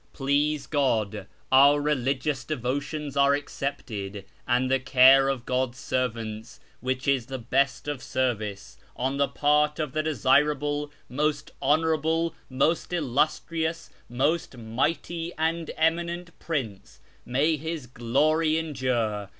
[0.13, 7.27] "Please God [our] religious devotions are accepted, and the care of God's servants, which is
[7.27, 14.57] the best of service, on the part of the desirable, most honourable, most illustrious, most
[14.57, 19.29] mighty and eminent prince (may his glory endure